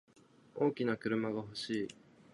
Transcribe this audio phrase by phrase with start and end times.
[0.55, 1.87] 大きい車が欲しい。